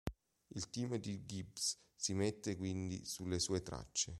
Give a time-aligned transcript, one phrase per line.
[0.47, 4.09] Il team di Gibbs si mette quindi sulle sue tracce.